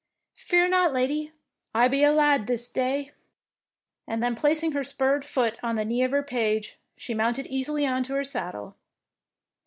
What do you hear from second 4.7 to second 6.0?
her spurred foot on the